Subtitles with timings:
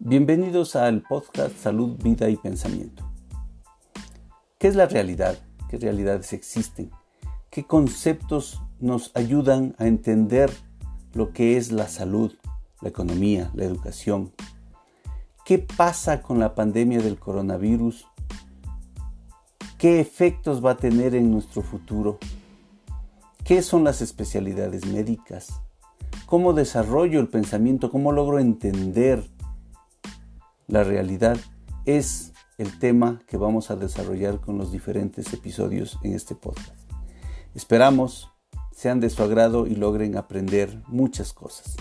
[0.00, 3.02] Bienvenidos al podcast Salud, Vida y Pensamiento.
[4.56, 5.36] ¿Qué es la realidad?
[5.68, 6.92] ¿Qué realidades existen?
[7.50, 10.52] ¿Qué conceptos nos ayudan a entender
[11.14, 12.32] lo que es la salud,
[12.80, 14.32] la economía, la educación?
[15.44, 18.06] ¿Qué pasa con la pandemia del coronavirus?
[19.78, 22.20] ¿Qué efectos va a tener en nuestro futuro?
[23.44, 25.60] ¿Qué son las especialidades médicas?
[26.26, 27.90] ¿Cómo desarrollo el pensamiento?
[27.90, 29.28] ¿Cómo logro entender
[30.68, 31.38] la realidad
[31.86, 36.78] es el tema que vamos a desarrollar con los diferentes episodios en este podcast.
[37.54, 38.30] Esperamos
[38.70, 41.74] sean de su agrado y logren aprender muchas cosas.